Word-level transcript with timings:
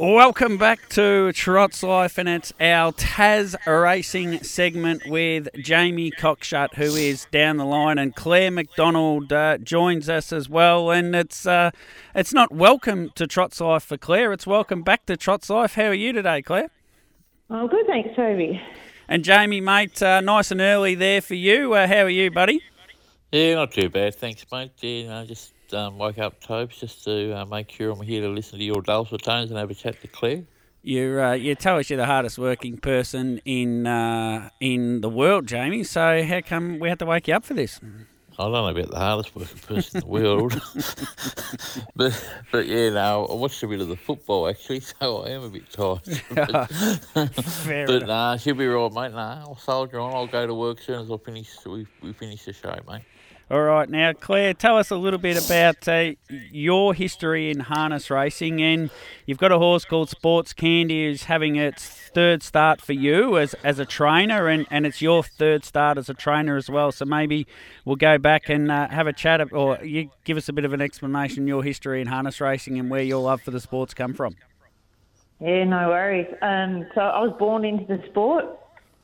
Welcome 0.00 0.58
back 0.58 0.88
to 0.90 1.32
Trot's 1.32 1.82
Life, 1.82 2.18
and 2.18 2.28
it's 2.28 2.52
our 2.60 2.92
Taz 2.92 3.56
Racing 3.66 4.44
segment 4.44 5.04
with 5.08 5.48
Jamie 5.56 6.12
Cockshut, 6.12 6.74
who 6.74 6.94
is 6.94 7.26
down 7.32 7.56
the 7.56 7.64
line, 7.64 7.98
and 7.98 8.14
Claire 8.14 8.52
McDonald 8.52 9.32
uh, 9.32 9.58
joins 9.58 10.08
us 10.08 10.32
as 10.32 10.48
well. 10.48 10.92
And 10.92 11.16
it's 11.16 11.46
uh, 11.46 11.72
it's 12.14 12.32
not 12.32 12.52
welcome 12.52 13.10
to 13.16 13.26
Trot's 13.26 13.60
Life 13.60 13.82
for 13.82 13.96
Claire; 13.96 14.32
it's 14.32 14.46
welcome 14.46 14.82
back 14.82 15.04
to 15.06 15.16
Trot's 15.16 15.50
Life. 15.50 15.74
How 15.74 15.86
are 15.86 15.94
you 15.94 16.12
today, 16.12 16.42
Claire? 16.42 16.70
Oh, 17.50 17.66
good, 17.66 17.88
thanks, 17.88 18.14
Toby. 18.14 18.62
And 19.08 19.24
Jamie, 19.24 19.60
mate, 19.60 20.00
uh, 20.00 20.20
nice 20.20 20.52
and 20.52 20.60
early 20.60 20.94
there 20.94 21.20
for 21.20 21.34
you. 21.34 21.74
Uh, 21.74 21.88
how 21.88 22.02
are 22.02 22.08
you, 22.08 22.30
buddy? 22.30 22.62
Yeah, 23.32 23.56
not 23.56 23.72
too 23.72 23.90
bad, 23.90 24.14
thanks, 24.14 24.46
mate. 24.52 24.70
Yeah, 24.80 25.08
no, 25.08 25.26
just 25.26 25.54
um, 25.74 25.98
woke 25.98 26.18
up, 26.18 26.40
Tobes, 26.40 26.78
just 26.78 27.04
to 27.04 27.32
uh, 27.36 27.44
make 27.46 27.70
sure 27.70 27.90
I'm 27.90 28.00
here 28.00 28.22
to 28.22 28.28
listen 28.28 28.58
to 28.58 28.64
your 28.64 28.82
dulcet 28.82 29.22
tones 29.22 29.50
and 29.50 29.58
have 29.58 29.70
a 29.70 29.74
chat 29.74 30.00
to 30.02 30.08
Claire. 30.08 30.44
You 30.82 31.20
uh, 31.20 31.32
you 31.32 31.54
tell 31.54 31.78
us 31.78 31.90
you're 31.90 31.96
the 31.96 32.06
hardest 32.06 32.38
working 32.38 32.78
person 32.78 33.40
in 33.44 33.86
uh, 33.86 34.50
in 34.60 35.00
the 35.00 35.08
world, 35.08 35.46
Jamie. 35.46 35.84
So 35.84 36.22
how 36.22 36.40
come 36.40 36.78
we 36.78 36.88
had 36.88 36.98
to 37.00 37.06
wake 37.06 37.28
you 37.28 37.34
up 37.34 37.44
for 37.44 37.54
this? 37.54 37.80
I 38.40 38.44
don't 38.44 38.52
know 38.52 38.68
about 38.68 38.90
the 38.90 38.96
hardest 38.98 39.34
working 39.34 39.58
person 39.58 39.96
in 39.96 40.00
the 40.02 40.06
world, 40.06 40.52
but 41.96 42.24
but 42.52 42.66
yeah, 42.66 42.90
no, 42.90 43.26
I 43.26 43.34
watched 43.34 43.60
a 43.64 43.66
bit 43.66 43.80
of 43.80 43.88
the 43.88 43.96
football 43.96 44.46
actually, 44.48 44.78
so 45.00 45.24
I 45.24 45.30
am 45.30 45.42
a 45.42 45.48
bit 45.50 45.70
tired. 45.72 46.02
But 47.14 47.90
enough. 47.90 48.06
nah, 48.06 48.36
she'll 48.36 48.54
be 48.54 48.68
right, 48.68 48.92
mate. 48.92 49.12
Nah, 49.12 49.40
I'll 49.40 49.56
soldier 49.56 49.98
on. 49.98 50.14
I'll 50.14 50.28
go 50.28 50.46
to 50.46 50.54
work 50.54 50.80
soon 50.80 51.00
as 51.00 51.10
I 51.10 51.16
finish. 51.16 51.50
We, 51.66 51.86
we 52.00 52.12
finish 52.12 52.44
the 52.44 52.52
show, 52.52 52.78
mate. 52.88 53.02
All 53.50 53.62
right, 53.62 53.88
now 53.88 54.12
Claire, 54.12 54.52
tell 54.52 54.76
us 54.76 54.90
a 54.90 54.96
little 54.96 55.18
bit 55.18 55.42
about 55.42 55.88
uh, 55.88 56.12
your 56.28 56.92
history 56.92 57.50
in 57.50 57.60
harness 57.60 58.10
racing, 58.10 58.60
and 58.60 58.90
you've 59.24 59.38
got 59.38 59.52
a 59.52 59.56
horse 59.56 59.86
called 59.86 60.10
Sports 60.10 60.52
Candy 60.52 61.06
who's 61.06 61.22
having 61.22 61.56
its 61.56 61.88
third 61.88 62.42
start 62.42 62.82
for 62.82 62.92
you 62.92 63.38
as 63.38 63.54
as 63.64 63.78
a 63.78 63.86
trainer, 63.86 64.48
and, 64.48 64.66
and 64.70 64.84
it's 64.84 65.00
your 65.00 65.22
third 65.22 65.64
start 65.64 65.96
as 65.96 66.10
a 66.10 66.14
trainer 66.14 66.58
as 66.58 66.68
well. 66.68 66.92
So 66.92 67.06
maybe 67.06 67.46
we'll 67.86 67.96
go 67.96 68.18
back 68.18 68.50
and 68.50 68.70
uh, 68.70 68.88
have 68.88 69.06
a 69.06 69.14
chat, 69.14 69.40
or 69.50 69.78
you 69.82 70.10
give 70.24 70.36
us 70.36 70.50
a 70.50 70.52
bit 70.52 70.66
of 70.66 70.74
an 70.74 70.82
explanation 70.82 71.46
your 71.46 71.64
history 71.64 72.02
in 72.02 72.08
harness 72.08 72.42
racing 72.42 72.78
and 72.78 72.90
where 72.90 73.02
your 73.02 73.22
love 73.22 73.40
for 73.40 73.50
the 73.50 73.60
sports 73.60 73.94
come 73.94 74.12
from. 74.12 74.36
Yeah, 75.40 75.64
no 75.64 75.88
worries. 75.88 76.26
Um, 76.42 76.86
so 76.94 77.00
I 77.00 77.20
was 77.20 77.34
born 77.38 77.64
into 77.64 77.86
the 77.86 78.04
sport. 78.10 78.44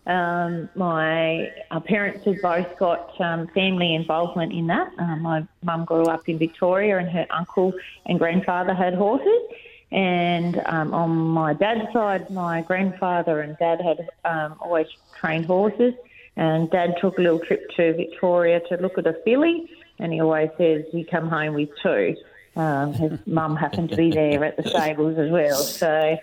Um, 0.06 0.68
my 0.74 1.50
parents 1.86 2.24
have 2.26 2.42
both 2.42 2.76
got 2.78 3.18
um, 3.20 3.46
family 3.48 3.94
involvement 3.94 4.52
in 4.52 4.66
that. 4.66 4.92
Um, 4.98 5.22
my 5.22 5.46
mum 5.62 5.84
grew 5.86 6.04
up 6.04 6.28
in 6.28 6.38
Victoria, 6.38 6.98
and 6.98 7.08
her 7.08 7.26
uncle 7.30 7.72
and 8.06 8.18
grandfather 8.18 8.74
had 8.74 8.94
horses. 8.94 9.42
And 9.90 10.60
um, 10.66 10.92
on 10.92 11.10
my 11.10 11.54
dad's 11.54 11.92
side, 11.92 12.28
my 12.30 12.62
grandfather 12.62 13.40
and 13.40 13.56
dad 13.58 13.80
had 13.80 14.08
um, 14.24 14.56
always 14.60 14.88
trained 15.18 15.46
horses. 15.46 15.94
And 16.36 16.68
dad 16.70 16.96
took 17.00 17.18
a 17.18 17.22
little 17.22 17.38
trip 17.38 17.70
to 17.76 17.94
Victoria 17.94 18.60
to 18.68 18.76
look 18.76 18.98
at 18.98 19.06
a 19.06 19.14
filly, 19.24 19.70
and 20.00 20.12
he 20.12 20.20
always 20.20 20.50
says 20.58 20.84
he 20.90 21.04
come 21.04 21.28
home 21.28 21.54
with 21.54 21.70
two. 21.80 22.16
Um, 22.56 22.92
his 22.92 23.18
mum 23.26 23.56
happened 23.56 23.90
to 23.90 23.96
be 23.96 24.10
there 24.10 24.44
at 24.44 24.56
the 24.56 24.68
stables 24.68 25.16
as 25.16 25.30
well. 25.30 25.56
So 25.56 26.18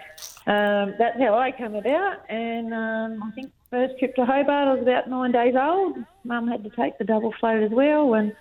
um, 0.48 0.94
that's 1.00 1.18
how 1.18 1.36
I 1.36 1.52
come 1.52 1.76
about. 1.76 2.30
And 2.30 2.74
um, 2.74 3.24
I 3.24 3.32
think 3.32 3.52
first 3.72 3.98
trip 3.98 4.14
to 4.16 4.26
Hobart, 4.26 4.68
I 4.68 4.74
was 4.74 4.82
about 4.82 5.10
nine 5.10 5.32
days 5.32 5.56
old. 5.56 5.98
Mum 6.24 6.48
had 6.48 6.64
to 6.64 6.70
take 6.70 6.98
the 7.00 7.06
double 7.06 7.34
float 7.40 7.64
as 7.64 7.72
well, 7.72 8.14
and 8.14 8.36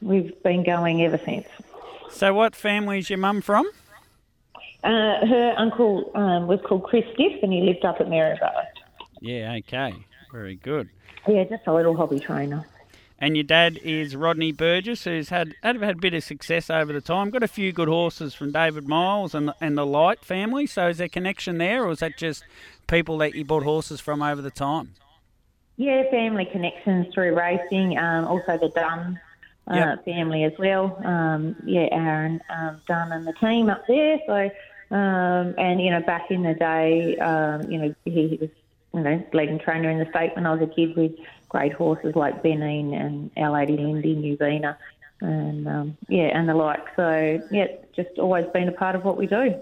we've 0.00 0.40
been 0.44 0.62
going 0.62 1.02
ever 1.02 1.18
since. 1.24 1.48
So, 2.10 2.32
what 2.32 2.54
family 2.54 2.98
is 2.98 3.10
your 3.10 3.18
mum 3.18 3.40
from? 3.40 3.68
Uh, 4.84 5.26
her 5.26 5.54
uncle 5.56 6.12
um, 6.14 6.46
was 6.46 6.60
called 6.64 6.84
Chris 6.84 7.04
Stiff, 7.14 7.42
and 7.42 7.52
he 7.52 7.62
lived 7.62 7.84
up 7.84 8.00
at 8.00 8.08
Maryborough. 8.08 8.66
Yeah, 9.20 9.56
okay, 9.58 9.94
very 10.30 10.56
good. 10.56 10.88
Yeah, 11.26 11.44
just 11.44 11.66
a 11.66 11.74
little 11.74 11.96
hobby 11.96 12.20
trainer. 12.20 12.64
And 13.18 13.34
your 13.36 13.44
dad 13.44 13.78
is 13.82 14.14
Rodney 14.14 14.52
Burgess, 14.52 15.04
who's 15.04 15.30
had 15.30 15.54
had, 15.62 15.80
had 15.80 15.96
a 15.96 15.98
bit 15.98 16.12
of 16.12 16.22
success 16.22 16.68
over 16.68 16.92
the 16.92 17.00
time. 17.00 17.30
Got 17.30 17.42
a 17.42 17.48
few 17.48 17.72
good 17.72 17.88
horses 17.88 18.34
from 18.34 18.52
David 18.52 18.86
Miles 18.86 19.34
and 19.34 19.52
and 19.60 19.76
the 19.76 19.86
Light 19.86 20.24
family. 20.24 20.66
So 20.66 20.88
is 20.88 20.98
there 20.98 21.08
connection 21.08 21.58
there, 21.58 21.84
or 21.84 21.92
is 21.92 22.00
that 22.00 22.18
just 22.18 22.44
people 22.86 23.16
that 23.18 23.34
you 23.34 23.44
bought 23.44 23.62
horses 23.62 24.00
from 24.00 24.22
over 24.22 24.42
the 24.42 24.50
time? 24.50 24.92
Yeah, 25.76 26.02
family 26.10 26.46
connections 26.46 27.12
through 27.12 27.34
racing. 27.36 27.98
Um, 27.98 28.26
also 28.26 28.58
the 28.58 28.68
Dunn 28.74 29.20
uh, 29.70 29.74
Yep. 29.74 30.04
family 30.04 30.44
as 30.44 30.52
well. 30.58 31.00
Um, 31.04 31.56
yeah, 31.64 31.88
Aaron 31.92 32.40
um, 32.50 32.80
Dunn 32.86 33.12
and 33.12 33.26
the 33.26 33.32
team 33.34 33.68
up 33.68 33.86
there. 33.86 34.18
So, 34.26 34.50
um, 34.94 35.54
and 35.58 35.80
you 35.80 35.90
know, 35.90 36.00
back 36.00 36.30
in 36.30 36.42
the 36.42 36.54
day, 36.54 37.16
um, 37.18 37.70
you 37.70 37.78
know, 37.78 37.94
he, 38.04 38.28
he 38.28 38.36
was 38.40 38.50
you 38.94 39.00
know 39.00 39.22
leading 39.32 39.58
trainer 39.58 39.90
in 39.90 39.98
the 39.98 40.08
state 40.10 40.34
when 40.34 40.46
I 40.46 40.52
was 40.54 40.62
a 40.62 40.72
kid 40.74 40.96
with 40.96 41.12
great 41.48 41.72
horses 41.72 42.14
like 42.16 42.42
Benin 42.42 42.92
and 42.94 43.30
Our 43.36 43.50
Lady 43.52 43.76
Lindy, 43.76 44.14
Nuvina, 44.16 44.76
and 45.20 45.66
um, 45.68 45.96
yeah, 46.08 46.36
and 46.38 46.48
the 46.48 46.54
like. 46.54 46.84
So 46.96 47.40
yeah, 47.50 47.66
just 47.94 48.18
always 48.18 48.46
been 48.52 48.68
a 48.68 48.72
part 48.72 48.94
of 48.96 49.04
what 49.04 49.16
we 49.16 49.26
do. 49.26 49.54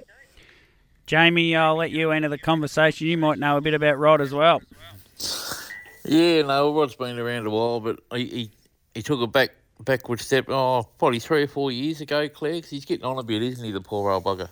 Jamie, 1.06 1.54
I'll 1.54 1.76
let 1.76 1.90
you 1.90 2.10
enter 2.12 2.28
the 2.30 2.38
conversation. 2.38 3.06
You 3.06 3.18
might 3.18 3.38
know 3.38 3.56
a 3.56 3.60
bit 3.60 3.74
about 3.74 3.98
Rod 3.98 4.20
as 4.22 4.32
well. 4.32 4.62
Yeah, 6.04 6.42
no, 6.42 6.74
Rod's 6.74 6.96
been 6.96 7.18
around 7.18 7.46
a 7.46 7.50
while, 7.50 7.80
but 7.80 8.00
he 8.14 8.26
he, 8.26 8.50
he 8.94 9.02
took 9.02 9.20
a 9.20 9.26
back 9.26 9.50
backward 9.80 10.20
step. 10.20 10.46
Oh, 10.48 10.88
probably 10.98 11.18
three 11.18 11.42
or 11.42 11.48
four 11.48 11.70
years 11.72 12.00
ago, 12.00 12.28
Claire. 12.28 12.60
'cause 12.60 12.70
he's 12.70 12.84
getting 12.84 13.04
on 13.04 13.18
a 13.18 13.22
bit, 13.22 13.42
isn't 13.42 13.64
he? 13.64 13.70
The 13.72 13.80
poor 13.80 14.10
old 14.10 14.24
bugger. 14.24 14.48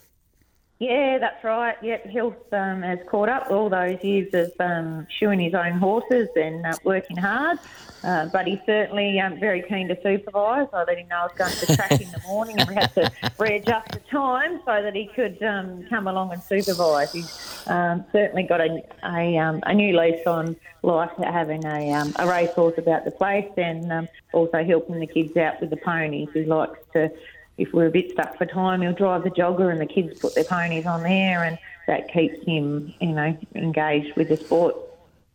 Yeah, 0.82 1.18
that's 1.18 1.44
right. 1.44 1.76
Yep, 1.80 2.06
health 2.06 2.52
um, 2.52 2.82
has 2.82 2.98
caught 3.06 3.28
up 3.28 3.52
all 3.52 3.70
those 3.70 4.02
years 4.02 4.34
of 4.34 4.50
um, 4.58 5.06
shoeing 5.08 5.38
his 5.38 5.54
own 5.54 5.74
horses 5.74 6.28
and 6.34 6.66
uh, 6.66 6.72
working 6.82 7.16
hard. 7.16 7.60
Uh, 8.02 8.26
but 8.32 8.48
he's 8.48 8.58
certainly 8.66 9.20
um, 9.20 9.38
very 9.38 9.62
keen 9.62 9.86
to 9.86 9.96
supervise. 10.02 10.66
I 10.72 10.82
let 10.82 10.98
him 10.98 11.06
know 11.06 11.18
I 11.18 11.22
was 11.22 11.32
going 11.36 11.52
to 11.52 11.66
the 11.66 11.76
track 11.76 11.92
in 11.92 12.10
the 12.10 12.20
morning 12.26 12.58
and 12.58 12.68
we 12.68 12.74
had 12.74 12.92
to 12.94 13.12
readjust 13.38 13.92
the 13.92 14.00
time 14.10 14.60
so 14.66 14.82
that 14.82 14.96
he 14.96 15.06
could 15.06 15.40
um, 15.44 15.86
come 15.88 16.08
along 16.08 16.32
and 16.32 16.42
supervise. 16.42 17.12
He's 17.12 17.64
um, 17.68 18.04
certainly 18.10 18.42
got 18.42 18.60
a, 18.60 18.82
a, 19.04 19.38
um, 19.38 19.62
a 19.64 19.74
new 19.74 19.96
lease 19.96 20.26
on 20.26 20.56
life 20.82 21.12
having 21.22 21.64
a, 21.64 21.92
um, 21.92 22.12
a 22.16 22.26
racehorse 22.26 22.76
about 22.76 23.04
the 23.04 23.12
place 23.12 23.52
and 23.56 23.92
um, 23.92 24.08
also 24.32 24.64
helping 24.64 24.98
the 24.98 25.06
kids 25.06 25.36
out 25.36 25.60
with 25.60 25.70
the 25.70 25.76
ponies. 25.76 26.28
He 26.34 26.44
likes 26.44 26.80
to 26.94 27.12
if 27.58 27.72
we're 27.72 27.86
a 27.86 27.90
bit 27.90 28.10
stuck 28.12 28.36
for 28.38 28.46
time, 28.46 28.82
he'll 28.82 28.92
drive 28.92 29.24
the 29.24 29.30
jogger 29.30 29.70
and 29.70 29.80
the 29.80 29.86
kids 29.86 30.18
put 30.20 30.34
their 30.34 30.44
ponies 30.44 30.86
on 30.86 31.02
there, 31.02 31.44
and 31.44 31.58
that 31.86 32.12
keeps 32.12 32.44
him, 32.44 32.94
you 33.00 33.12
know, 33.12 33.36
engaged 33.54 34.16
with 34.16 34.28
the 34.28 34.36
sport. 34.36 34.76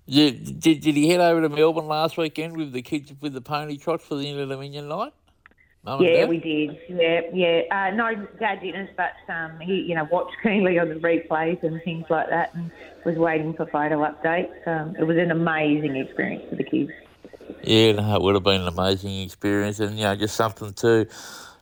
Yeah, 0.06 0.30
did, 0.30 0.82
did 0.82 0.96
he 0.96 1.10
head 1.10 1.20
over 1.20 1.42
to 1.42 1.50
Melbourne 1.50 1.88
last 1.88 2.18
weekend 2.18 2.56
with 2.56 2.72
the 2.72 2.82
kids 2.82 3.14
with 3.20 3.34
the 3.34 3.42
pony 3.42 3.78
trot 3.78 4.02
for 4.02 4.16
the 4.16 4.30
Inter 4.30 4.46
Dominion 4.46 4.88
night? 4.88 5.14
Mum 5.84 6.02
Yeah, 6.02 6.26
we 6.26 6.38
did. 6.38 6.80
Yeah, 6.90 7.22
yeah. 7.34 7.62
Uh, 7.72 7.96
no, 7.96 8.28
Dad 8.40 8.62
didn't, 8.62 8.90
but 8.98 9.14
um, 9.30 9.60
he, 9.60 9.82
you 9.82 9.96
know, 9.96 10.08
watched 10.12 10.36
keenly 10.44 10.80
on 10.80 10.90
the 10.90 10.96
replays 10.96 11.62
and 11.64 11.82
things 11.84 12.06
like 12.10 12.30
that, 12.30 12.54
and 12.56 12.72
was 13.06 13.18
waiting 13.18 13.54
for 13.54 13.66
photo 13.66 14.00
updates. 14.00 14.68
Um, 14.68 14.96
it 14.98 15.04
was 15.04 15.18
an 15.18 15.32
amazing 15.32 15.96
experience 15.98 16.44
for 16.50 16.56
the 16.56 16.64
kids. 16.64 16.92
Yeah, 17.64 17.94
no, 17.94 18.16
it 18.16 18.22
would 18.22 18.36
have 18.36 18.44
been 18.44 18.62
an 18.62 18.68
amazing 18.68 19.22
experience, 19.22 19.80
and 19.80 19.98
you 19.98 20.04
know, 20.04 20.16
just 20.16 20.36
something 20.36 20.74
to 20.74 21.08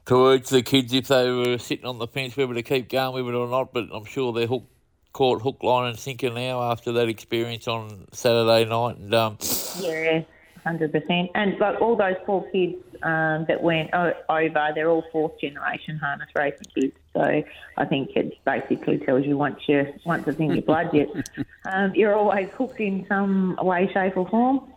to 0.05 0.25
urge 0.27 0.49
the 0.49 0.61
kids 0.61 0.93
if 0.93 1.07
they 1.07 1.29
were 1.29 1.57
sitting 1.57 1.85
on 1.85 1.97
the 1.97 2.07
fence 2.07 2.37
whether 2.37 2.53
to 2.53 2.63
keep 2.63 2.89
going 2.89 3.25
with 3.25 3.33
it 3.33 3.37
or 3.37 3.47
not. 3.47 3.73
But 3.73 3.89
I'm 3.93 4.05
sure 4.05 4.33
they're 4.33 4.47
hook, 4.47 4.65
caught 5.13 5.41
hook, 5.41 5.63
line, 5.63 5.89
and 5.89 5.99
sinker 5.99 6.29
now 6.29 6.61
after 6.71 6.91
that 6.93 7.09
experience 7.09 7.67
on 7.67 8.05
Saturday 8.11 8.65
night. 8.69 8.97
And 8.97 9.13
um, 9.13 9.37
Yeah, 9.79 10.21
hundred 10.63 10.91
percent. 10.91 11.31
And 11.35 11.57
like 11.59 11.81
all 11.81 11.95
those 11.95 12.15
four 12.25 12.49
kids 12.51 12.75
um, 13.03 13.45
that 13.47 13.61
went 13.61 13.91
over, 13.93 14.71
they're 14.75 14.89
all 14.89 15.05
fourth 15.11 15.39
generation 15.39 15.97
harness 15.97 16.29
racing 16.35 16.67
kids. 16.75 16.95
So 17.13 17.43
I 17.77 17.85
think 17.85 18.11
it 18.15 18.37
basically 18.45 18.97
tells 18.99 19.25
you 19.25 19.37
once 19.37 19.59
you 19.67 19.91
once 20.05 20.27
it's 20.27 20.37
in 20.39 20.51
your 20.51 20.61
blood, 20.61 20.89
you, 20.93 21.23
um, 21.65 21.93
you're 21.95 22.15
always 22.15 22.49
hooked 22.57 22.79
in 22.79 23.05
some 23.07 23.57
way, 23.61 23.89
shape, 23.93 24.17
or 24.17 24.27
form. 24.27 24.71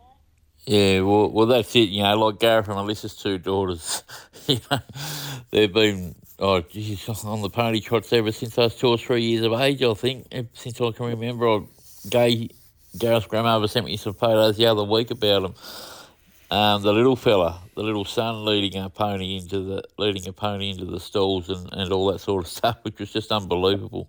Yeah, 0.67 1.01
well, 1.01 1.31
well, 1.31 1.47
that's 1.47 1.75
it. 1.77 1.89
You 1.89 2.03
know, 2.03 2.27
like 2.27 2.39
Gareth 2.41 2.69
and 2.69 2.77
Alyssa's 2.77 3.17
two 3.17 3.39
daughters, 3.39 4.03
you 4.47 4.61
know, 4.71 4.81
they've 5.51 5.73
been 5.73 6.15
oh, 6.39 6.61
geez, 6.61 7.09
on 7.25 7.43
the 7.43 7.51
pony 7.51 7.81
trots 7.81 8.13
ever 8.13 8.33
since 8.33 8.59
I 8.59 8.65
was 8.65 8.77
two 8.77 8.89
or 8.89 8.99
three 8.99 9.23
years 9.23 9.45
of 9.45 9.53
age, 9.55 9.83
I 9.83 9.95
think. 9.95 10.27
Since 10.55 10.81
I 10.81 10.91
can 10.93 11.07
remember, 11.07 11.49
I, 11.49 11.61
Gay, 12.09 12.51
Gareth's 12.97 13.27
grandmother 13.27 13.69
sent 13.69 13.87
me 13.87 13.97
some 13.97 14.15
photos 14.15 14.57
the 14.57 14.67
other 14.67 14.85
week 14.85 15.11
about 15.11 15.45
him. 15.45 15.55
Um, 16.51 16.83
the 16.83 16.93
little 16.95 17.17
fella, 17.17 17.61
the 17.75 17.83
little 17.83 18.07
son 18.07 18.47
leading 18.47 18.83
a 18.83 18.89
pony 18.89 19.37
into 19.37 19.61
the 19.61 19.83
leading 19.99 20.27
a 20.29 20.33
pony 20.33 20.71
into 20.71 20.87
the 20.87 20.99
stalls 20.99 21.51
and, 21.51 21.69
and 21.73 21.93
all 21.93 22.11
that 22.11 22.21
sort 22.21 22.45
of 22.45 22.51
stuff, 22.59 22.79
which 22.83 22.99
was 22.99 23.13
just 23.13 23.31
unbelievable. 23.31 24.09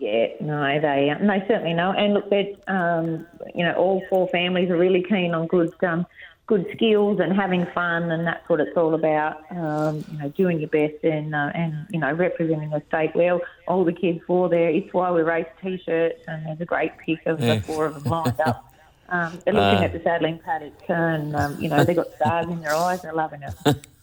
Yeah, 0.00 0.28
no, 0.40 0.80
they 0.80 1.10
um, 1.10 1.26
they 1.26 1.44
certainly 1.46 1.74
know. 1.74 1.92
And 1.92 2.14
look, 2.14 2.30
they 2.30 2.56
um, 2.68 3.26
you 3.54 3.62
know, 3.64 3.74
all 3.74 4.02
four 4.08 4.28
families 4.28 4.70
are 4.70 4.76
really 4.78 5.02
keen 5.02 5.34
on 5.34 5.46
good 5.46 5.74
um, 5.84 6.06
good 6.46 6.66
skills 6.72 7.20
and 7.20 7.34
having 7.34 7.66
fun, 7.74 8.10
and 8.10 8.26
that's 8.26 8.48
what 8.48 8.60
it's 8.60 8.74
all 8.78 8.94
about. 8.94 9.42
Um, 9.52 10.02
you 10.10 10.18
know, 10.18 10.28
doing 10.30 10.58
your 10.58 10.70
best 10.70 11.04
and 11.04 11.34
uh, 11.34 11.50
and 11.54 11.86
you 11.90 12.00
know 12.00 12.12
representing 12.12 12.70
the 12.70 12.82
state 12.88 13.14
well. 13.14 13.42
All 13.68 13.84
the 13.84 13.92
kids 13.92 14.20
wore 14.26 14.48
there. 14.48 14.70
It's 14.70 14.92
why 14.94 15.10
we 15.12 15.20
race 15.20 15.46
t-shirts, 15.62 16.22
and 16.26 16.46
there's 16.46 16.60
a 16.62 16.64
great 16.64 16.96
pic 16.96 17.26
of 17.26 17.38
Yeah. 17.38 17.56
the 17.56 17.60
four 17.60 17.84
of 17.86 18.02
them 18.02 18.10
lined 18.10 18.40
up. 18.40 18.64
Um, 19.12 19.40
they're 19.44 19.52
looking 19.54 19.80
Uh. 19.80 19.86
at 19.86 19.92
the 19.92 20.00
saddling 20.04 20.38
paddock, 20.38 20.72
and 20.88 21.34
um, 21.34 21.60
you 21.60 21.68
know 21.68 21.82
they've 21.82 21.96
got 21.96 22.14
stars 22.14 22.46
in 22.46 22.60
their 22.60 22.72
eyes. 22.76 23.02
They're 23.02 23.12
loving 23.12 23.42
it. 23.42 23.54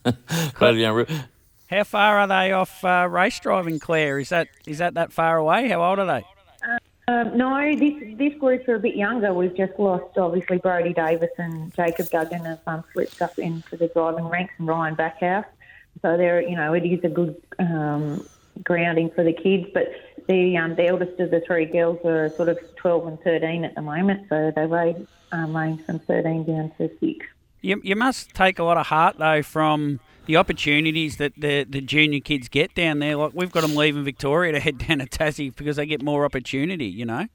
But, 0.60 0.76
you 0.76 0.82
know, 0.84 1.06
How 1.70 1.84
far 1.84 2.20
are 2.20 2.28
they 2.28 2.54
off 2.54 2.84
uh, 2.84 3.08
race 3.10 3.40
driving, 3.40 3.80
Claire? 3.80 4.20
Is 4.20 4.30
that 4.30 4.48
is 4.66 4.78
that 4.78 4.94
that 4.94 5.12
far 5.12 5.38
away? 5.38 5.68
How 5.68 5.84
old 5.84 6.00
are 6.00 6.06
they? 6.06 6.26
Um, 7.10 7.38
no, 7.38 7.76
this 7.76 8.18
this 8.18 8.34
group 8.36 8.68
are 8.68 8.76
a 8.76 8.80
bit 8.80 8.96
younger. 8.96 9.34
We've 9.34 9.56
just 9.56 9.78
lost, 9.78 10.18
obviously, 10.18 10.58
Brody 10.58 10.94
Davis 10.94 11.30
and 11.38 11.74
Jacob 11.74 12.10
Duggan 12.10 12.46
have 12.46 12.60
um, 12.68 12.84
slipped 12.94 13.22
up 13.22 13.38
into 13.38 13.78
the 13.78 13.88
driving 13.90 14.26
ranks 14.26 14.54
and 14.58 14.68
Ryan 14.68 14.96
Backhouse. 14.96 15.46
So 16.02 16.16
they're, 16.16 16.42
you 16.42 16.56
know, 16.56 16.74
it 16.74 16.86
is 16.86 17.04
a 17.04 17.10
good 17.10 17.42
um, 17.60 18.26
grounding 18.64 19.10
for 19.12 19.24
the 19.24 19.34
kids. 19.34 19.68
But 19.74 19.92
the 20.28 20.58
um, 20.58 20.76
the 20.76 20.88
eldest 20.88 21.20
of 21.20 21.32
the 21.32 21.42
three 21.42 21.66
girls 21.66 22.00
are 22.06 22.30
sort 22.30 22.50
of 22.50 22.60
12 22.78 23.08
and 23.08 23.22
13 23.22 23.66
at 23.66 23.76
the 23.76 23.82
moment. 23.82 24.28
So 24.30 24.52
they 24.56 24.66
range, 24.66 25.08
um, 25.34 25.56
range 25.56 25.86
from 25.86 26.00
13 26.00 26.46
down 26.46 26.72
to 26.78 26.90
6. 27.00 27.26
You, 27.62 27.82
you 27.84 27.96
must 27.96 28.34
take 28.34 28.60
a 28.60 28.64
lot 28.64 28.78
of 28.78 28.88
heart 28.88 29.18
though 29.18 29.42
from 29.44 30.00
the 30.28 30.36
opportunities 30.36 31.18
that 31.18 31.34
the, 31.38 31.64
the 31.64 31.82
junior 31.82 32.20
kids 32.20 32.50
get 32.50 32.76
down 32.76 33.00
there. 33.00 33.16
Like 33.16 33.32
we've 33.34 33.52
got 33.52 33.62
them 33.62 33.76
leaving 33.76 34.04
Victoria 34.04 34.52
to 34.52 34.60
head 34.68 34.78
down 34.78 35.00
to 35.00 35.08
Tassie 35.08 35.56
because 35.56 35.78
they 35.78 35.86
get 35.86 36.04
more 36.04 36.24
opportunity. 36.26 36.86
You 36.86 37.06
know. 37.06 37.28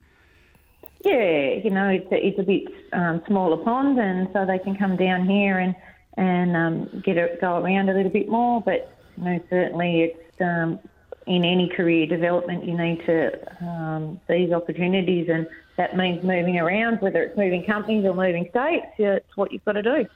Yeah, 1.04 1.54
you 1.54 1.70
know, 1.70 1.88
it's 1.88 2.12
a, 2.12 2.26
it's 2.26 2.38
a 2.38 2.44
bit 2.44 2.62
um, 2.92 3.22
smaller 3.26 3.56
pond, 3.56 3.98
and 3.98 4.28
so 4.32 4.46
they 4.46 4.60
can 4.60 4.76
come 4.76 4.96
down 4.96 5.28
here 5.28 5.58
and 5.58 5.74
and 6.16 6.56
um, 6.56 7.02
get 7.04 7.16
a, 7.16 7.36
go 7.40 7.56
around 7.56 7.88
a 7.88 7.94
little 7.94 8.12
bit 8.12 8.28
more. 8.28 8.60
But 8.60 8.96
you 9.16 9.24
know, 9.24 9.40
certainly 9.50 10.02
it's 10.02 10.40
um, 10.40 10.78
in 11.26 11.44
any 11.44 11.68
career 11.68 12.06
development, 12.06 12.64
you 12.64 12.76
need 12.76 13.04
to 13.06 13.66
um, 13.66 14.20
seize 14.28 14.52
opportunities, 14.52 15.28
and 15.28 15.48
that 15.76 15.96
means 15.96 16.22
moving 16.22 16.58
around, 16.58 17.00
whether 17.00 17.22
it's 17.22 17.36
moving 17.36 17.64
companies 17.64 18.04
or 18.04 18.14
moving 18.14 18.46
states. 18.50 18.86
It's 18.98 19.36
what 19.36 19.52
you've 19.52 19.64
got 19.64 19.72
to 19.72 19.82
do. 19.82 20.06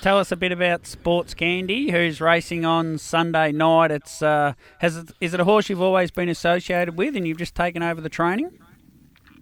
Tell 0.00 0.18
us 0.18 0.30
a 0.30 0.36
bit 0.36 0.52
about 0.52 0.86
Sports 0.86 1.34
Candy, 1.34 1.90
who's 1.90 2.20
racing 2.20 2.64
on 2.64 2.98
Sunday 2.98 3.50
night. 3.50 3.90
It's 3.90 4.22
uh, 4.22 4.52
has 4.78 4.96
it, 4.96 5.10
is 5.20 5.34
it 5.34 5.40
a 5.40 5.44
horse 5.44 5.68
you've 5.68 5.82
always 5.82 6.12
been 6.12 6.28
associated 6.28 6.96
with, 6.96 7.16
and 7.16 7.26
you've 7.26 7.38
just 7.38 7.56
taken 7.56 7.82
over 7.82 8.00
the 8.00 8.08
training? 8.08 8.56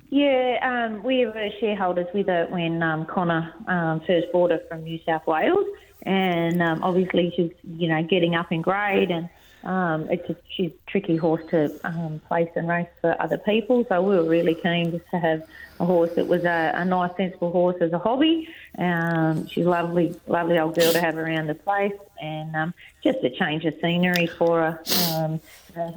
Yeah, 0.09 0.59
um, 0.63 1.03
we 1.03 1.27
were 1.27 1.51
shareholders 1.61 2.07
with 2.15 2.31
it 2.31 2.51
when 2.51 2.83
um, 2.83 3.05
Connor 3.05 3.53
um, 3.69 4.01
first 4.07 4.33
bought 4.33 4.51
her 4.51 4.63
from 4.67 4.85
New 4.85 4.99
South 5.05 5.27
Wales, 5.27 5.67
and 6.05 6.63
um, 6.63 6.83
obviously 6.83 7.35
she's 7.37 7.53
you 7.63 7.89
know 7.89 8.03
getting 8.05 8.35
up 8.35 8.51
in 8.51 8.63
grade, 8.63 9.11
and 9.11 9.29
um, 9.67 10.09
it's 10.09 10.31
a 10.31 10.37
she's 10.49 10.71
a 10.71 10.91
tricky 10.91 11.17
horse 11.17 11.43
to 11.51 11.79
um, 11.85 12.21
place 12.29 12.49
and 12.55 12.69
race 12.69 12.87
for 13.01 13.21
other 13.21 13.37
people. 13.37 13.85
So 13.89 14.01
we 14.01 14.17
were 14.17 14.25
really 14.25 14.55
keen 14.55 14.93
just 14.93 15.11
to 15.11 15.19
have 15.19 15.43
a 15.81 15.85
horse 15.85 16.15
that 16.15 16.29
was 16.29 16.45
a, 16.45 16.73
a 16.75 16.85
nice, 16.85 17.11
sensible 17.17 17.51
horse 17.51 17.77
as 17.81 17.93
a 17.93 17.99
hobby. 17.99 18.49
Um, 18.79 19.49
she's 19.49 19.67
a 19.67 19.69
lovely, 19.69 20.15
lovely 20.29 20.59
old 20.59 20.77
girl 20.77 20.93
to 20.93 21.01
have 21.01 21.19
around 21.19 21.49
the 21.49 21.57
place, 21.57 21.93
and 22.23 22.55
um, 22.55 22.75
just 23.03 23.19
a 23.25 23.31
change 23.31 23.65
of 23.65 23.75
scenery 23.83 24.27
for 24.27 24.61
her. 24.61 24.83
Um, 25.15 25.41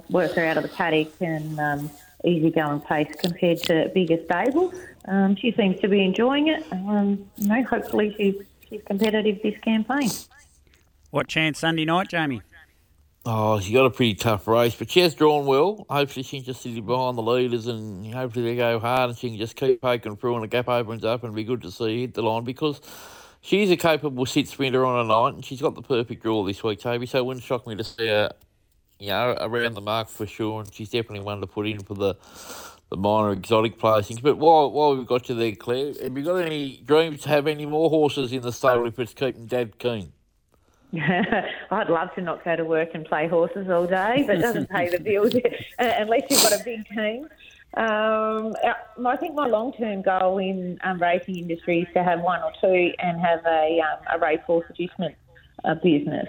work 0.10 0.34
her 0.34 0.46
out 0.46 0.58
of 0.58 0.64
the 0.64 0.70
paddock 0.70 1.10
and. 1.22 1.60
Um, 1.60 1.90
easy 2.26 2.52
going 2.52 2.82
pace 2.82 3.08
compared 3.18 3.58
to 3.64 3.90
bigger 3.94 4.18
stable. 4.26 4.74
She 5.38 5.54
seems 5.54 5.80
to 5.80 5.88
be 5.88 6.04
enjoying 6.04 6.50
it. 6.50 6.66
Um, 6.70 7.26
you 7.38 7.48
know, 7.48 7.64
hopefully 7.64 8.14
she's 8.18 8.82
competitive 8.86 9.42
this 9.42 9.58
campaign. 9.60 10.10
What 11.12 11.30
chance 11.30 11.60
Sunday 11.60 11.86
night, 11.86 12.10
Jamie? 12.10 12.42
Oh, 13.32 13.60
she 13.60 13.74
got 13.74 13.86
a 13.86 13.92
pretty 13.92 14.16
tough 14.16 14.48
race, 14.48 14.74
but 14.76 14.90
she 14.90 15.02
has 15.02 15.14
drawn 15.14 15.46
well. 15.46 15.86
Hopefully, 15.88 16.24
she 16.24 16.38
can 16.38 16.46
just 16.46 16.64
sit 16.64 16.84
behind 16.84 17.16
the 17.16 17.22
leaders 17.22 17.68
and 17.68 18.12
hopefully 18.12 18.44
they 18.44 18.56
go 18.56 18.80
hard 18.80 19.12
and 19.12 19.20
she 19.20 19.30
can 19.30 19.38
just 19.38 19.56
keep 19.56 19.84
poking 19.84 20.16
through 20.18 20.34
and 20.34 20.44
the 20.44 20.48
gap 20.48 20.68
opens 20.68 21.06
up 21.06 21.24
and 21.24 21.36
be 21.36 21.44
good 21.44 21.62
to 21.62 21.70
see 21.70 22.02
hit 22.02 22.16
the 22.16 22.24
line 22.24 22.44
because 22.44 22.82
she's 23.42 23.70
a 23.70 23.78
capable 23.78 24.26
sit 24.26 24.48
sprinter 24.48 24.84
on 24.84 25.06
a 25.06 25.08
night 25.08 25.36
and 25.36 25.46
she's 25.46 25.62
got 25.62 25.76
the 25.76 25.84
perfect 25.84 26.24
draw 26.24 26.44
this 26.44 26.64
week, 26.64 26.80
Toby. 26.80 27.06
So 27.06 27.20
it 27.20 27.26
wouldn't 27.28 27.44
shock 27.44 27.68
me 27.68 27.76
to 27.76 27.84
see 27.84 28.08
her, 28.08 28.32
you 28.98 29.10
know, 29.10 29.38
around 29.40 29.76
the 29.76 29.82
mark 29.82 30.10
for 30.10 30.26
sure. 30.26 30.62
And 30.62 30.74
she's 30.74 30.90
definitely 30.90 31.20
one 31.20 31.40
to 31.42 31.46
put 31.46 31.68
in 31.68 31.82
for 31.84 31.94
the 31.94 32.16
the 32.90 32.98
minor 32.98 33.34
exotic 33.34 33.78
placings. 33.78 34.24
But 34.24 34.40
while 34.40 34.72
while 34.72 34.98
we've 34.98 35.06
got 35.06 35.30
you 35.30 35.36
there, 35.36 35.54
Claire, 35.54 35.94
have 36.02 36.18
you 36.18 36.24
got 36.24 36.38
any 36.38 36.82
dreams 36.84 37.22
to 37.22 37.30
have 37.30 37.46
any 37.46 37.68
more 37.68 37.92
horses 37.92 38.34
in 38.34 38.42
the 38.42 38.52
stable 38.52 38.88
if 38.88 38.98
it's 38.98 39.14
keeping 39.14 39.46
Dad 39.46 39.78
keen? 39.78 40.14
I'd 41.72 41.90
love 41.90 42.14
to 42.16 42.22
not 42.22 42.44
go 42.44 42.56
to 42.56 42.66
work 42.66 42.90
and 42.94 43.06
play 43.06 43.28
horses 43.28 43.70
all 43.70 43.86
day, 43.86 44.24
but 44.26 44.38
it 44.38 44.42
doesn't 44.42 44.70
pay 44.70 44.90
the 44.90 45.00
bills 45.00 45.34
unless 45.80 46.24
you've 46.30 46.42
got 46.42 46.60
a 46.60 46.64
big 46.64 46.88
team. 46.90 47.28
Um, 47.76 48.56
I 49.06 49.16
think 49.18 49.36
my 49.36 49.46
long-term 49.46 50.02
goal 50.02 50.40
in 50.40 50.80
um, 50.84 51.00
racing 51.00 51.38
industry 51.38 51.82
is 51.82 51.88
to 51.94 52.04
have 52.04 52.22
one 52.22 52.42
or 52.42 52.52
two 52.60 52.92
and 52.98 53.22
have 53.22 53.46
a, 53.46 53.80
um, 53.82 54.00
a 54.16 54.20
racehorse 54.20 54.66
agistment 54.70 55.16
uh, 55.64 55.76
business. 55.76 56.28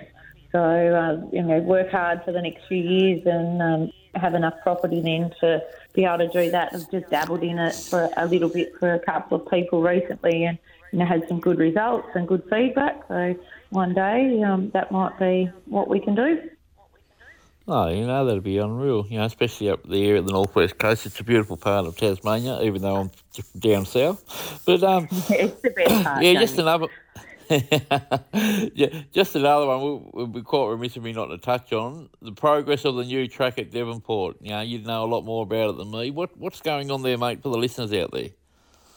So 0.53 0.61
uh, 0.61 1.27
you 1.33 1.43
know, 1.43 1.61
work 1.61 1.91
hard 1.91 2.23
for 2.25 2.33
the 2.33 2.43
next 2.43 2.67
few 2.67 2.83
years 2.83 3.23
and 3.25 3.63
um, 3.63 3.93
have 4.15 4.35
enough 4.35 4.55
property 4.63 5.01
then 5.01 5.33
to 5.41 5.63
be 5.95 6.05
able 6.05 6.19
to 6.19 6.29
do 6.29 6.51
that. 6.51 6.75
I've 6.75 6.91
just 6.91 7.09
dabbled 7.09 7.43
in 7.43 7.59
it 7.59 7.75
for 7.75 8.11
a 8.17 8.27
little 8.27 8.49
bit 8.49 8.77
for 8.79 8.93
a 8.93 8.99
couple 8.99 9.41
of 9.41 9.49
people 9.49 9.81
recently, 9.81 10.45
and 10.45 10.59
you 10.93 10.99
know, 10.99 11.07
had 11.07 11.27
some 11.29 11.41
good 11.41 11.59
results 11.59 12.09
and 12.15 12.27
good 12.27 12.43
feedback. 12.51 13.01
So 13.09 13.37
one 13.71 13.95
day 13.95 14.43
um, 14.43 14.71
that 14.75 14.93
might 14.93 15.19
be 15.19 15.51
what 15.67 15.89
we 15.89 16.01
can 16.01 16.15
do. 16.15 16.51
Oh, 17.69 17.89
you 17.89 18.05
know, 18.05 18.25
that'd 18.25 18.43
be 18.43 18.59
unreal, 18.59 19.07
you 19.09 19.19
know, 19.19 19.25
especially 19.25 19.71
up 19.71 19.85
there 19.89 20.17
at 20.17 20.27
the 20.27 20.33
northwest 20.33 20.77
coast. 20.79 21.07
It's 21.07 21.21
a 21.21 21.25
beautiful 21.25 21.57
part 21.57 21.87
of 21.87 21.97
Tasmania, 21.97 22.61
even 22.63 22.83
though 22.83 22.97
I'm 22.97 23.11
down 23.59 23.87
south. 23.87 24.63
But, 24.67 24.83
um, 24.83 25.07
It's 25.31 25.61
the 25.63 25.71
best 25.71 26.05
part. 26.05 26.25
yeah, 26.25 26.41
just 26.41 26.59
another. 26.59 26.89
yeah, 28.75 29.03
just 29.13 29.37
another 29.37 29.67
one. 29.67 29.83
We'll, 29.83 30.11
we'll 30.13 30.27
be 30.27 30.43
quite 30.43 30.69
remiss 30.69 30.97
of 30.97 31.05
me 31.05 31.13
not 31.13 31.27
to 31.27 31.39
touch 31.39 31.73
on 31.73 32.09
the 32.21 32.33
progress 32.33 32.85
of 32.85 32.97
the 32.97 33.05
new 33.05 33.29
track 33.29 33.59
at 33.59 33.71
Devonport. 33.71 34.37
You 34.41 34.51
know, 34.51 34.61
you'd 34.63 34.87
know 34.87 35.05
a 35.05 35.07
lot 35.07 35.23
more 35.25 35.45
about 35.45 35.71
it 35.71 35.77
than 35.77 35.91
me. 35.91 36.11
What 36.11 36.37
what's 36.37 36.61
going 36.61 36.91
on 36.91 37.03
there, 37.03 37.19
mate, 37.19 37.43
for 37.43 37.51
the 37.51 37.59
listeners 37.59 37.93
out 37.93 38.13
there? 38.13 38.31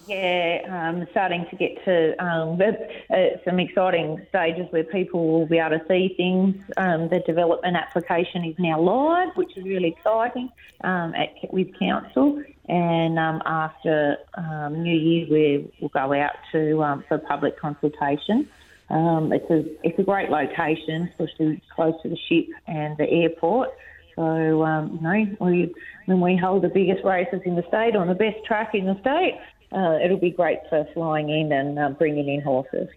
Yeah, 0.05 0.59
um, 0.69 1.07
starting 1.11 1.45
to 1.49 1.55
get 1.55 1.83
to 1.85 2.21
um, 2.21 2.59
uh, 2.61 3.15
some 3.45 3.57
exciting 3.57 4.25
stages 4.27 4.67
where 4.71 4.83
people 4.83 5.27
will 5.27 5.45
be 5.45 5.59
able 5.59 5.79
to 5.79 5.85
see 5.87 6.13
things. 6.17 6.57
Um, 6.75 7.07
the 7.07 7.21
development 7.25 7.77
application 7.77 8.43
is 8.43 8.55
now 8.59 8.81
live, 8.81 9.29
which 9.35 9.55
is 9.55 9.63
really 9.63 9.95
exciting 9.97 10.49
um, 10.83 11.15
at, 11.15 11.29
with 11.53 11.67
council. 11.79 12.43
And 12.67 13.17
um, 13.17 13.41
after 13.45 14.17
um, 14.33 14.83
New 14.83 14.95
Year, 14.95 15.27
we 15.29 15.71
will 15.79 15.89
go 15.89 16.13
out 16.13 16.33
to 16.51 17.01
for 17.07 17.17
public 17.19 17.57
consultation. 17.57 18.49
It's 18.89 19.49
a 19.49 19.87
it's 19.87 19.99
a 19.99 20.03
great 20.03 20.29
location, 20.29 21.09
especially 21.11 21.61
close 21.73 21.93
to 22.03 22.09
the 22.09 22.17
ship 22.27 22.47
and 22.67 22.97
the 22.97 23.09
airport. 23.09 23.69
So 24.15 24.63
um, 24.63 24.95
you 24.95 25.01
know, 25.01 25.37
we, 25.39 25.75
when 26.05 26.21
we 26.21 26.37
hold 26.37 26.63
the 26.63 26.69
biggest 26.69 27.03
races 27.03 27.41
in 27.45 27.55
the 27.55 27.63
state 27.67 27.95
on 27.95 28.07
the 28.07 28.15
best 28.15 28.43
track 28.45 28.75
in 28.75 28.85
the 28.85 28.99
state, 28.99 29.39
uh, 29.73 29.99
it'll 30.03 30.19
be 30.19 30.31
great 30.31 30.59
for 30.69 30.85
flying 30.93 31.29
in 31.29 31.51
and 31.51 31.79
uh, 31.79 31.89
bringing 31.89 32.27
in 32.29 32.41
horses. 32.41 32.89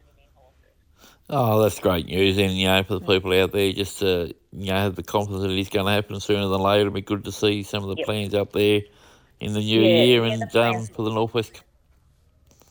Oh, 1.28 1.60
that's 1.62 1.80
great 1.80 2.06
news, 2.06 2.38
and 2.38 2.52
you 2.56 2.66
know, 2.66 2.82
for 2.84 2.94
the 2.94 3.00
people 3.00 3.32
out 3.32 3.52
there, 3.52 3.72
just 3.72 3.98
to 3.98 4.32
you 4.52 4.70
know, 4.70 4.76
have 4.76 4.94
the 4.94 5.02
confidence 5.02 5.42
that 5.42 5.50
it 5.50 5.58
is 5.58 5.68
going 5.68 5.86
to 5.86 5.92
happen 5.92 6.20
sooner 6.20 6.46
than 6.48 6.60
later. 6.60 6.82
It'll 6.82 6.92
be 6.92 7.00
good 7.02 7.24
to 7.24 7.32
see 7.32 7.62
some 7.64 7.82
of 7.82 7.88
the 7.88 7.96
Yep. 7.96 8.06
plans 8.06 8.34
up 8.34 8.52
there 8.52 8.82
in 9.40 9.52
the 9.52 9.60
new 9.60 9.82
Yeah, 9.82 9.88
year 9.88 10.24
yeah, 10.24 10.32
and 10.32 10.48
the 10.50 10.62
um, 10.62 10.86
for 10.86 11.02
the 11.02 11.10
northwest. 11.10 11.62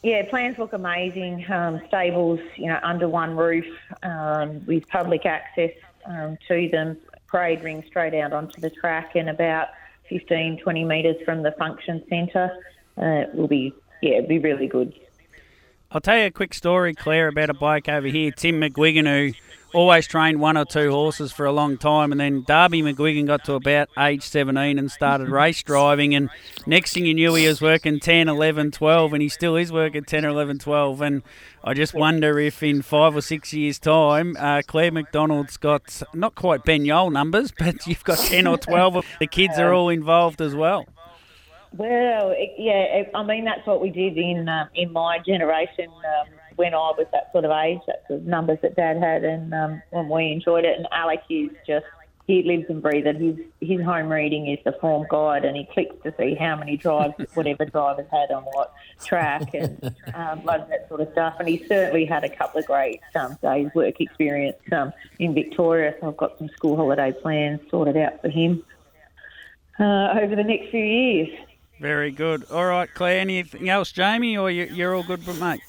Yeah, 0.04 0.24
plans 0.30 0.58
look 0.60 0.74
amazing. 0.74 1.46
Um, 1.52 1.82
stables, 1.88 2.40
you 2.58 2.68
know, 2.68 2.80
under 2.84 3.10
one 3.10 3.36
roof 3.36 3.66
um, 4.04 4.64
with 4.66 4.88
public 4.90 5.26
access 5.26 5.72
um, 6.06 6.38
to 6.48 6.70
them. 6.72 6.98
Parade 7.28 7.64
ring 7.64 7.84
straight 7.88 8.14
out 8.14 8.32
onto 8.32 8.62
the 8.62 8.70
track 8.70 9.16
and 9.16 9.30
about 9.30 9.70
15, 10.10 10.60
20 10.62 10.86
metres 10.86 11.16
from 11.26 11.42
the 11.44 11.54
function 11.58 12.04
centre. 12.10 12.52
Uh, 12.98 13.26
it 13.28 13.36
will 13.36 13.48
be, 13.48 13.74
yeah, 14.02 14.16
it'd 14.16 14.28
be 14.28 14.40
really 14.40 14.68
good. 14.68 14.94
I'll 15.92 16.02
tell 16.02 16.18
you 16.18 16.26
a 16.26 16.32
quick 16.32 16.54
story, 16.54 16.94
Claire, 16.94 17.30
about 17.30 17.50
a 17.50 17.54
bike 17.54 17.88
over 17.88 18.08
here, 18.08 18.32
Tim 18.32 18.60
McGuigan, 18.60 19.08
who 19.08 19.34
always 19.74 20.08
trained 20.08 20.40
one 20.40 20.58
or 20.58 20.66
two 20.66 20.92
horses 20.92 21.32
for 21.32 21.46
a 21.46 21.52
long 21.52 21.78
time, 21.78 22.12
and 22.12 22.20
then 22.20 22.44
Darby 22.44 22.82
McGuigan 22.82 23.28
got 23.28 23.46
to 23.46 23.54
about 23.54 23.90
age 23.98 24.24
17 24.24 24.80
and 24.80 24.92
started 24.92 25.30
race 25.30 25.62
driving, 25.64 26.16
and 26.16 26.30
next 26.66 26.94
thing 26.94 27.06
you 27.06 27.14
knew, 27.14 27.36
he 27.36 27.48
was 27.48 27.62
working 27.62 28.00
10, 28.00 28.28
11, 28.28 28.72
12, 28.72 29.14
and 29.14 29.22
he 29.22 29.30
still 29.30 29.56
is 29.56 29.72
working 29.72 30.04
10 30.04 30.26
or 30.26 30.30
11, 30.30 30.60
12, 30.60 31.02
and 31.02 31.24
I 31.64 31.74
just 31.74 31.94
wonder 31.94 32.40
if 32.40 32.64
in 32.64 32.82
five 32.82 33.16
or 33.16 33.22
six 33.22 33.54
years' 33.54 33.80
time, 33.80 34.36
uh, 34.40 34.64
Claire 34.68 34.92
McDonald's 34.92 35.58
got 35.58 36.02
not 36.14 36.36
quite 36.36 36.64
Ben 36.64 36.84
Yole 36.84 37.12
numbers, 37.12 37.52
but 37.58 37.86
you've 37.86 38.04
got 38.04 38.18
10 38.18 38.48
or 38.48 38.58
12. 38.58 38.98
of 38.98 39.06
the 39.20 39.28
kids 39.28 39.58
are 39.58 39.74
all 39.74 39.90
involved 39.90 40.42
as 40.42 40.56
well. 40.56 40.86
Well, 41.78 42.36
yeah, 42.58 43.04
I 43.14 43.24
mean 43.24 43.44
that's 43.46 43.66
what 43.68 43.82
we 43.82 43.90
did 43.90 44.18
in 44.18 44.48
um, 44.48 44.70
in 44.76 44.94
my 44.94 45.20
generation 45.20 45.90
um, 45.90 46.28
when 46.56 46.74
I 46.74 46.92
was 46.98 47.06
that 47.12 47.32
sort 47.34 47.44
of 47.44 47.52
age. 47.52 47.80
That's 47.86 48.08
the 48.08 48.18
numbers 48.20 48.60
that 48.62 48.76
Dad 48.76 48.98
had, 48.98 49.24
and 49.26 49.54
um, 49.54 49.82
when 49.90 50.08
we 50.08 50.32
enjoyed 50.32 50.64
it. 50.64 50.78
And 50.78 50.88
Alec 50.92 51.24
is 51.30 51.50
just 51.68 51.86
he 52.28 52.42
lives 52.44 52.66
and 52.70 52.82
breathes 52.82 53.08
it. 53.08 53.18
His 53.18 53.36
his 53.60 53.86
home 53.86 54.10
reading 54.10 54.48
is 54.48 54.58
the 54.64 54.72
form 54.74 55.06
guide, 55.10 55.44
and 55.44 55.58
he 55.58 55.66
clicks 55.66 55.96
to 56.04 56.14
see 56.18 56.34
how 56.34 56.56
many 56.56 56.78
drives 56.78 57.14
whatever 57.34 57.66
driver's 57.66 58.08
had 58.10 58.32
on 58.32 58.44
what 58.44 58.74
track 59.04 59.54
and 59.54 59.84
um, 60.14 60.48
of 60.48 60.70
that 60.70 60.88
sort 60.88 61.02
of 61.02 61.12
stuff. 61.12 61.36
And 61.40 61.48
he 61.50 61.66
certainly 61.68 62.06
had 62.06 62.24
a 62.24 62.30
couple 62.30 62.62
of 62.62 62.66
great 62.68 63.02
um, 63.16 63.38
days 63.42 63.70
work 63.76 64.00
experience 64.00 64.58
um, 64.72 64.94
in 65.20 65.34
Victoria. 65.34 65.94
So 66.00 66.08
I've 66.08 66.18
got 66.18 66.38
some 66.38 66.48
school 66.50 66.78
holiday 66.78 67.12
plans 67.12 67.60
sorted 67.70 67.98
out 67.98 68.22
for 68.22 68.30
him 68.30 68.64
uh, 69.80 70.20
over 70.22 70.36
the 70.36 70.44
next 70.44 70.70
few 70.72 70.84
years. 70.84 71.30
Very 71.80 72.12
good. 72.12 72.50
All 72.52 72.66
right, 72.66 72.90
Claire. 72.94 73.20
Anything 73.20 73.70
else, 73.70 73.92
Jamie, 73.92 74.38
or 74.38 74.50
you, 74.50 74.88
are 74.88 74.96
all 74.96 75.04
good, 75.04 75.26
mate? 75.40 75.62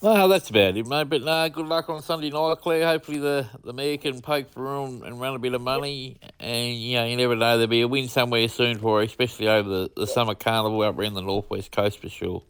No, 0.00 0.28
that's 0.28 0.48
about 0.50 0.76
it, 0.76 0.86
mate. 0.86 1.08
But 1.08 1.22
no, 1.22 1.48
good 1.48 1.66
luck 1.66 1.88
on 1.88 2.02
Sunday 2.02 2.30
night, 2.30 2.58
Claire. 2.60 2.86
Hopefully 2.86 3.18
the 3.18 3.46
the 3.64 3.72
mayor 3.72 3.96
can 3.96 4.20
poke 4.20 4.50
through 4.52 5.02
and 5.02 5.20
run 5.20 5.34
a 5.34 5.38
bit 5.38 5.54
of 5.54 5.60
money. 5.60 6.18
And 6.38 6.74
you 6.74 6.96
know, 6.96 7.04
you 7.04 7.16
never 7.16 7.34
know, 7.34 7.56
there'll 7.56 7.66
be 7.66 7.80
a 7.80 7.88
win 7.88 8.08
somewhere 8.08 8.46
soon 8.48 8.78
for 8.78 8.98
her, 8.98 9.04
especially 9.04 9.48
over 9.48 9.68
the, 9.68 9.90
the 9.96 10.06
summer 10.06 10.34
carnival 10.34 10.82
up 10.82 10.98
around 10.98 11.14
the 11.14 11.22
northwest 11.22 11.72
coast 11.72 11.98
for 12.00 12.08
sure. 12.08 12.42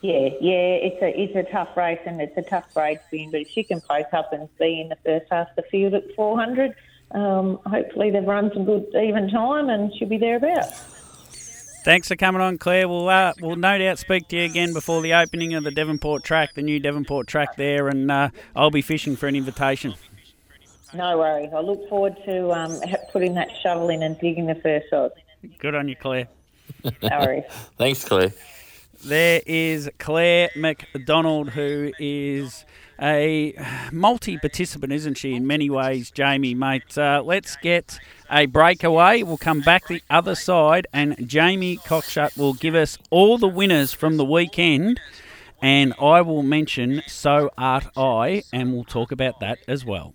Yeah, 0.00 0.30
yeah, 0.40 0.74
it's 0.74 1.00
a 1.00 1.20
it's 1.20 1.36
a 1.36 1.50
tough 1.50 1.76
race 1.76 2.00
and 2.06 2.20
it's 2.20 2.36
a 2.36 2.42
tough 2.42 2.72
grade 2.74 3.00
spin. 3.06 3.30
But 3.30 3.42
if 3.42 3.48
she 3.48 3.62
can 3.62 3.80
poke 3.80 4.12
up 4.12 4.32
and 4.32 4.48
be 4.58 4.80
in 4.80 4.88
the 4.88 4.98
first 5.04 5.26
half 5.30 5.50
of 5.50 5.56
the 5.56 5.62
field 5.62 5.94
at 5.94 6.14
400, 6.14 6.74
um, 7.12 7.58
hopefully 7.66 8.10
they've 8.10 8.24
run 8.24 8.50
some 8.52 8.64
good 8.64 8.86
even 8.94 9.30
time 9.30 9.68
and 9.68 9.92
she'll 9.94 10.08
be 10.08 10.18
thereabouts. 10.18 10.93
Thanks 11.84 12.08
for 12.08 12.16
coming 12.16 12.40
on, 12.40 12.56
Claire. 12.56 12.88
We'll 12.88 13.10
uh, 13.10 13.34
we'll 13.42 13.56
no 13.56 13.76
doubt 13.76 13.98
speak 13.98 14.28
to 14.28 14.36
you 14.36 14.44
again 14.44 14.72
before 14.72 15.02
the 15.02 15.12
opening 15.12 15.52
of 15.52 15.64
the 15.64 15.70
Devonport 15.70 16.24
track, 16.24 16.54
the 16.54 16.62
new 16.62 16.80
Devonport 16.80 17.26
track 17.26 17.56
there, 17.56 17.88
and 17.88 18.10
uh, 18.10 18.30
I'll 18.56 18.70
be 18.70 18.80
fishing 18.80 19.16
for 19.16 19.26
an 19.26 19.36
invitation. 19.36 19.94
No 20.94 21.18
worries. 21.18 21.50
I 21.52 21.60
look 21.60 21.86
forward 21.90 22.16
to 22.24 22.52
um, 22.52 22.80
putting 23.12 23.34
that 23.34 23.50
shovel 23.62 23.90
in 23.90 24.02
and 24.02 24.18
digging 24.18 24.46
the 24.46 24.54
first 24.54 24.88
shot. 24.88 25.12
Good 25.58 25.74
on 25.74 25.86
you, 25.88 25.96
Claire. 25.96 26.28
no 26.84 26.92
worries. 27.20 27.44
Thanks, 27.76 28.02
Claire. 28.02 28.32
There 29.04 29.42
is 29.44 29.90
Claire 29.98 30.48
McDonald, 30.56 31.50
who 31.50 31.92
is 31.98 32.64
a 32.98 33.54
multi 33.92 34.38
participant, 34.38 34.94
isn't 34.94 35.18
she, 35.18 35.34
in 35.34 35.46
many 35.46 35.68
ways, 35.68 36.10
Jamie, 36.10 36.54
mate? 36.54 36.96
Uh, 36.96 37.22
let's 37.22 37.54
get 37.56 37.98
a 38.30 38.46
breakaway. 38.46 39.22
We'll 39.22 39.36
come 39.36 39.60
back 39.60 39.88
the 39.88 40.02
other 40.08 40.34
side, 40.34 40.86
and 40.90 41.28
Jamie 41.28 41.76
Cockshut 41.76 42.38
will 42.38 42.54
give 42.54 42.74
us 42.74 42.96
all 43.10 43.36
the 43.36 43.46
winners 43.46 43.92
from 43.92 44.16
the 44.16 44.24
weekend. 44.24 44.98
And 45.60 45.92
I 46.00 46.22
will 46.22 46.42
mention 46.42 47.02
So 47.06 47.50
Art 47.58 47.86
I, 47.98 48.42
and 48.54 48.72
we'll 48.72 48.84
talk 48.84 49.12
about 49.12 49.38
that 49.40 49.58
as 49.68 49.84
well. 49.84 50.14